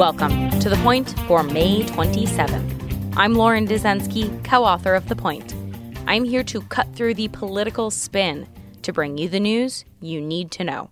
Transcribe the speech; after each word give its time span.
Welcome 0.00 0.48
to 0.60 0.70
The 0.70 0.80
Point 0.82 1.10
for 1.28 1.42
May 1.42 1.82
27th. 1.82 3.12
I'm 3.18 3.34
Lauren 3.34 3.68
Dezenski, 3.68 4.42
co 4.42 4.64
author 4.64 4.94
of 4.94 5.10
The 5.10 5.14
Point. 5.14 5.54
I'm 6.06 6.24
here 6.24 6.42
to 6.42 6.62
cut 6.62 6.96
through 6.96 7.12
the 7.12 7.28
political 7.28 7.90
spin 7.90 8.48
to 8.80 8.94
bring 8.94 9.18
you 9.18 9.28
the 9.28 9.38
news 9.38 9.84
you 10.00 10.22
need 10.22 10.50
to 10.52 10.64
know. 10.64 10.90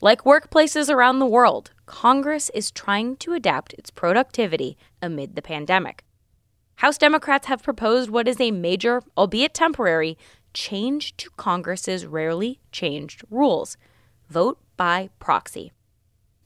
Like 0.00 0.22
workplaces 0.22 0.88
around 0.88 1.18
the 1.18 1.26
world, 1.26 1.72
Congress 1.86 2.48
is 2.54 2.70
trying 2.70 3.16
to 3.16 3.32
adapt 3.32 3.72
its 3.72 3.90
productivity 3.90 4.78
amid 5.02 5.34
the 5.34 5.42
pandemic. 5.42 6.04
House 6.76 6.98
Democrats 6.98 7.48
have 7.48 7.64
proposed 7.64 8.08
what 8.08 8.28
is 8.28 8.40
a 8.40 8.52
major, 8.52 9.02
albeit 9.18 9.52
temporary, 9.52 10.16
change 10.54 11.16
to 11.16 11.28
Congress's 11.30 12.06
rarely 12.06 12.60
changed 12.70 13.24
rules 13.30 13.76
vote 14.30 14.60
by 14.76 15.10
proxy. 15.18 15.72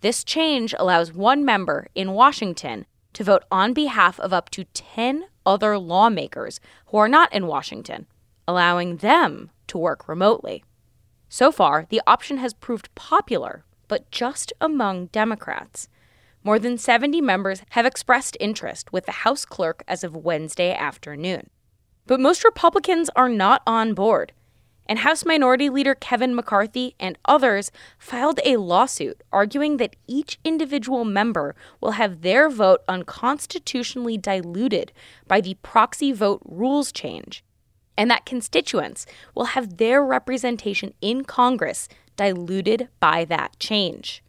This 0.01 0.25
change 0.25 0.75
allows 0.79 1.13
one 1.13 1.45
member 1.45 1.89
in 1.95 2.13
Washington 2.13 2.87
to 3.15 3.25
vote 3.25 3.45
on 3.51 3.73
behalf 3.73 4.21
of 4.21 4.33
up 4.33 4.51
to 4.51 4.65
10 4.65 5.25
other 5.47 5.79
lawmakers 5.79 6.61
who 6.87 6.99
are 6.99 7.09
not 7.09 7.33
in 7.33 7.47
Washington, 7.47 8.07
allowing 8.47 8.99
them 8.99 9.51
to 9.69 9.79
work 9.79 10.09
remotely. 10.09 10.65
So 11.29 11.51
far, 11.51 11.87
the 11.89 12.03
option 12.07 12.37
has 12.39 12.53
proved 12.53 12.95
popular, 12.95 13.65
but 13.89 14.11
just 14.11 14.53
among 14.61 15.07
Democrats. 15.07 15.89
More 16.45 16.59
than 16.59 16.79
70 16.79 17.21
members 17.21 17.63
have 17.71 17.87
expressed 17.87 18.37
interest 18.39 18.93
with 18.93 19.07
the 19.07 19.13
House 19.13 19.45
clerk 19.45 19.83
as 19.89 20.05
of 20.05 20.15
Wednesday 20.15 20.75
afternoon. 20.75 21.51
But 22.07 22.21
most 22.21 22.45
Republicans 22.45 23.11
are 23.17 23.29
not 23.29 23.63
on 23.67 23.95
board, 23.95 24.33
and 24.89 25.01
House 25.01 25.25
Minority 25.25 25.69
Leader 25.69 25.95
Kevin 25.95 26.35
McCarthy 26.35 26.95
and 26.99 27.19
others 27.25 27.71
filed 27.99 28.41
a 28.45 28.57
lawsuit 28.57 29.23
arguing 29.33 29.77
that 29.77 29.97
each 30.07 30.39
individual 30.45 31.05
member 31.05 31.55
will 31.81 31.93
have 31.93 32.23
their 32.23 32.49
vote 32.49 32.83
unconstitutionally 32.89 34.17
diluted 34.17 34.93
by 35.27 35.41
the 35.41 35.55
proxy 35.63 36.13
vote 36.13 36.41
rules 36.45 36.93
change, 36.93 37.45
and 37.97 38.11
that 38.11 38.27
constituents 38.27 39.07
will 39.35 39.47
have 39.47 39.77
their 39.77 40.05
representation 40.05 40.95
in 41.01 41.25
Congress 41.25 41.89
diluted 42.17 42.89
by 43.01 43.25
that 43.25 43.59
change. 43.59 44.23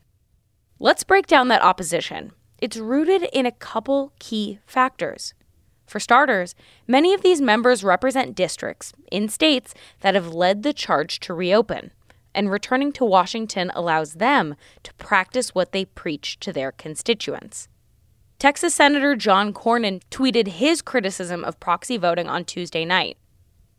Let's 0.79 1.03
break 1.03 1.27
down 1.27 1.47
that 1.47 1.63
opposition. 1.63 2.31
It's 2.59 2.77
rooted 2.77 3.23
in 3.33 3.45
a 3.45 3.51
couple 3.51 4.13
key 4.19 4.59
factors. 4.65 5.33
For 5.87 5.99
starters, 5.99 6.53
many 6.85 7.13
of 7.13 7.21
these 7.21 7.41
members 7.41 7.83
represent 7.83 8.35
districts 8.35 8.93
in 9.09 9.29
states 9.29 9.73
that 10.01 10.15
have 10.15 10.33
led 10.33 10.61
the 10.61 10.73
charge 10.73 11.19
to 11.21 11.33
reopen, 11.33 11.91
and 12.35 12.51
returning 12.51 12.91
to 12.93 13.05
Washington 13.05 13.71
allows 13.73 14.15
them 14.15 14.55
to 14.83 14.93
practice 14.95 15.55
what 15.55 15.71
they 15.71 15.85
preach 15.85 16.39
to 16.41 16.51
their 16.51 16.73
constituents. 16.73 17.69
Texas 18.37 18.75
Senator 18.75 19.15
John 19.15 19.53
Cornyn 19.53 20.01
tweeted 20.11 20.47
his 20.47 20.83
criticism 20.83 21.43
of 21.43 21.59
proxy 21.59 21.97
voting 21.97 22.27
on 22.27 22.45
Tuesday 22.45 22.85
night, 22.85 23.17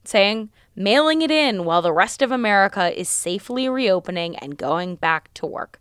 saying, 0.03 0.51
Mailing 0.75 1.23
it 1.23 1.31
in 1.31 1.65
while 1.65 1.83
the 1.83 1.93
rest 1.93 2.23
of 2.23 2.33
America 2.33 2.99
is 2.99 3.09
safely 3.09 3.69
reopening 3.69 4.35
and 4.37 4.57
going 4.57 4.97
back 4.97 5.33
to 5.35 5.47
work. 5.47 5.81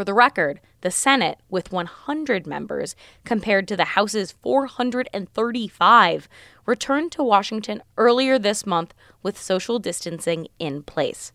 For 0.00 0.04
the 0.04 0.14
record, 0.14 0.60
the 0.80 0.90
Senate, 0.90 1.40
with 1.50 1.72
100 1.72 2.46
members 2.46 2.96
compared 3.26 3.68
to 3.68 3.76
the 3.76 3.84
House's 3.84 4.32
435, 4.32 6.28
returned 6.64 7.12
to 7.12 7.22
Washington 7.22 7.82
earlier 7.98 8.38
this 8.38 8.64
month 8.64 8.94
with 9.22 9.36
social 9.36 9.78
distancing 9.78 10.48
in 10.58 10.82
place. 10.84 11.32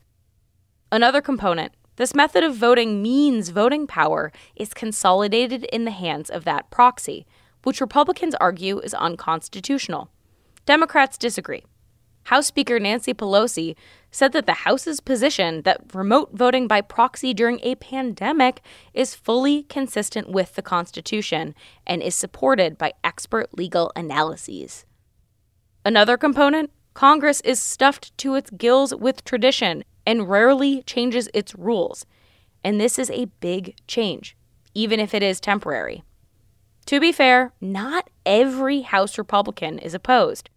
Another 0.92 1.22
component 1.22 1.74
this 1.98 2.16
method 2.16 2.44
of 2.44 2.56
voting 2.56 3.04
means 3.04 3.50
voting 3.50 3.86
power 3.86 4.32
is 4.56 4.74
consolidated 4.74 5.66
in 5.66 5.86
the 5.86 5.92
hands 5.92 6.32
of 6.32 6.44
that 6.46 6.72
proxy, 6.72 7.28
which 7.62 7.80
Republicans 7.80 8.34
argue 8.42 8.80
is 8.80 8.96
unconstitutional. 8.96 10.10
Democrats 10.66 11.20
disagree. 11.20 11.64
House 12.26 12.48
Speaker 12.48 12.80
Nancy 12.80 13.14
Pelosi 13.14 13.76
said 14.10 14.32
that 14.34 14.48
the 14.48 14.54
House's 14.54 15.00
position 15.00 15.62
that 15.62 15.94
remote 15.94 16.32
voting 16.34 16.68
by 16.68 16.82
proxy 16.82 17.36
during 17.36 17.60
a 17.62 17.76
pandemic 17.76 18.62
is 18.96 19.14
fully 19.14 19.64
consistent 19.64 20.30
with 20.30 20.56
the 20.56 20.64
Constitution 20.64 21.54
and 21.86 22.02
is 22.02 22.16
supported 22.16 22.80
by 22.80 22.94
expert 23.04 23.56
legal 23.56 23.92
analyses. 23.96 24.86
Another 25.86 26.18
component 26.18 26.72
Congress 26.96 27.42
is 27.42 27.62
stuffed 27.62 28.18
to 28.18 28.34
its 28.34 28.50
gills 28.50 28.96
with 28.96 29.24
tradition 29.24 29.84
and 30.08 30.28
rarely 30.28 30.82
changes 30.84 31.30
its 31.32 31.54
rules. 31.54 32.08
And 32.64 32.82
this 32.82 32.98
is 32.98 33.12
a 33.12 33.26
big 33.40 33.76
change, 33.86 34.36
even 34.74 35.00
if 35.00 35.14
it 35.14 35.22
is 35.22 35.40
temporary. 35.40 36.04
To 36.88 37.00
be 37.00 37.12
fair, 37.12 37.54
not 37.62 38.10
every 38.26 38.82
House 38.82 39.20
Republican 39.20 39.78
is 39.78 39.94
opposed. 39.94 40.50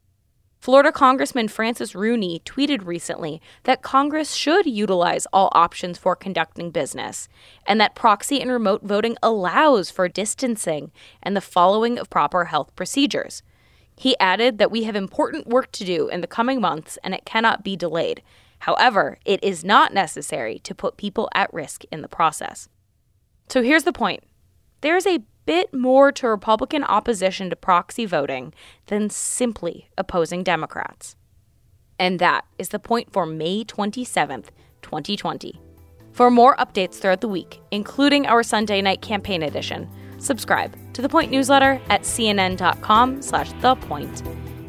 Florida 0.61 0.91
Congressman 0.91 1.47
Francis 1.47 1.95
Rooney 1.95 2.43
tweeted 2.45 2.85
recently 2.85 3.41
that 3.63 3.81
Congress 3.81 4.35
should 4.35 4.67
utilize 4.67 5.27
all 5.33 5.51
options 5.53 5.99
for 5.99 6.17
conducting 6.17 6.71
business, 6.71 7.29
and 7.65 7.81
that 7.81 7.95
proxy 7.95 8.41
and 8.41 8.51
remote 8.51 8.83
voting 8.83 9.17
allows 9.23 9.91
for 9.91 10.09
distancing 10.09 10.91
and 11.23 11.37
the 11.37 11.41
following 11.41 11.97
of 11.97 12.11
proper 12.11 12.47
health 12.47 12.75
procedures. 12.75 13.43
He 13.97 14.19
added 14.19 14.59
that 14.59 14.71
we 14.71 14.83
have 14.85 14.97
important 14.97 15.47
work 15.47 15.71
to 15.73 15.85
do 15.85 16.09
in 16.09 16.21
the 16.21 16.27
coming 16.27 16.61
months 16.61 16.99
and 17.03 17.15
it 17.15 17.25
cannot 17.25 17.65
be 17.65 17.77
delayed. 17.77 18.23
However, 18.61 19.19
it 19.25 19.43
is 19.43 19.65
not 19.65 19.95
necessary 19.95 20.59
to 20.61 20.75
put 20.75 20.97
people 20.97 21.29
at 21.35 21.53
risk 21.53 21.85
in 21.93 22.03
the 22.03 22.09
process. 22.09 22.69
So 23.49 23.63
here's 23.63 23.85
the 23.85 23.93
point 23.93 24.25
there 24.81 24.97
is 24.97 25.07
a 25.07 25.25
bit 25.49 25.73
more 25.73 26.13
to 26.13 26.29
Republican 26.29 26.85
opposition 26.85 27.49
to 27.49 27.57
proxy 27.57 28.05
voting 28.05 28.53
than 28.89 29.09
simply 29.09 29.89
opposing 29.97 30.43
Democrats. 30.43 31.17
And 31.99 32.19
that 32.19 32.45
is 32.59 32.69
the 32.69 32.79
point 32.79 33.11
for 33.15 33.25
May 33.25 33.65
27th, 33.65 34.49
2020. 34.83 35.59
For 36.13 36.31
more 36.31 36.55
updates 36.57 36.97
throughout 36.97 37.23
the 37.23 37.29
week, 37.29 37.63
including 37.71 38.27
our 38.27 38.43
Sunday 38.43 38.83
night 38.83 39.01
campaign 39.01 39.43
edition, 39.43 39.89
subscribe 40.19 40.77
to 40.93 41.01
the 41.01 41.09
Point 41.09 41.31
newsletter 41.31 41.81
at 41.89 42.03
cnn.com 42.03 43.23
slash 43.23 43.51
thepoint. 43.53 44.21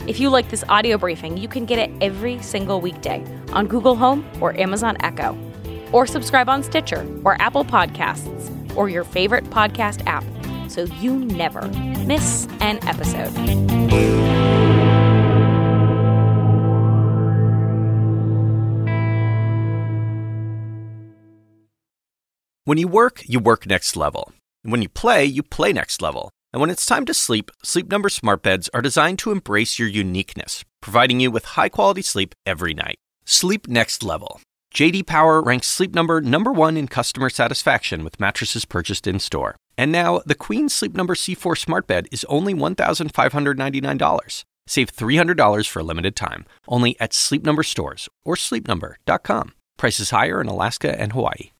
If 0.07 0.17
you 0.17 0.29
like 0.29 0.49
this 0.49 0.63
audio 0.69 0.97
briefing, 0.97 1.35
you 1.35 1.49
can 1.49 1.65
get 1.65 1.77
it 1.77 1.91
every 1.99 2.41
single 2.41 2.79
weekday 2.79 3.21
on 3.51 3.67
Google 3.67 3.97
Home 3.97 4.25
or 4.39 4.57
Amazon 4.57 4.95
Echo. 5.01 5.37
Or 5.91 6.07
subscribe 6.07 6.47
on 6.47 6.63
Stitcher 6.63 7.05
or 7.25 7.35
Apple 7.41 7.65
Podcasts 7.65 8.77
or 8.77 8.87
your 8.87 9.03
favorite 9.03 9.43
podcast 9.49 10.07
app 10.07 10.23
so 10.69 10.83
you 11.01 11.15
never 11.15 11.67
miss 12.05 12.47
an 12.61 12.79
episode. 12.87 13.33
When 22.65 22.77
you 22.77 22.87
work, 22.87 23.23
you 23.25 23.39
work 23.39 23.65
next 23.65 23.95
level. 23.95 24.31
When 24.61 24.83
you 24.83 24.89
play, 24.89 25.25
you 25.25 25.41
play 25.41 25.73
next 25.73 26.03
level. 26.03 26.29
And 26.53 26.61
when 26.61 26.69
it's 26.69 26.85
time 26.85 27.05
to 27.05 27.15
sleep, 27.15 27.49
Sleep 27.63 27.89
Number 27.89 28.09
smart 28.09 28.43
beds 28.43 28.69
are 28.75 28.81
designed 28.81 29.17
to 29.19 29.31
embrace 29.31 29.79
your 29.79 29.87
uniqueness, 29.87 30.63
providing 30.81 31.19
you 31.19 31.31
with 31.31 31.45
high-quality 31.45 32.03
sleep 32.03 32.35
every 32.45 32.75
night. 32.75 32.97
Sleep 33.25 33.67
next 33.67 34.03
level. 34.03 34.39
JD 34.73 35.07
Power 35.07 35.41
ranks 35.41 35.67
Sleep 35.67 35.95
Number 35.95 36.21
number 36.21 36.51
1 36.51 36.77
in 36.77 36.87
customer 36.87 37.29
satisfaction 37.29 38.03
with 38.03 38.19
mattresses 38.19 38.65
purchased 38.65 39.07
in-store. 39.07 39.55
And 39.79 39.93
now, 39.93 40.19
the 40.25 40.35
Queen 40.35 40.67
Sleep 40.67 40.93
Number 40.93 41.15
C4 41.15 41.57
smart 41.57 41.87
bed 41.87 42.07
is 42.11 42.25
only 42.27 42.53
$1,599. 42.53 44.43
Save 44.67 44.93
$300 44.93 45.69
for 45.69 45.79
a 45.79 45.83
limited 45.83 46.17
time, 46.17 46.45
only 46.67 46.99
at 46.99 47.13
Sleep 47.13 47.45
Number 47.45 47.63
stores 47.63 48.09
or 48.25 48.35
sleepnumber.com. 48.35 49.53
Prices 49.77 50.09
higher 50.09 50.41
in 50.41 50.47
Alaska 50.47 50.99
and 50.99 51.13
Hawaii. 51.13 51.51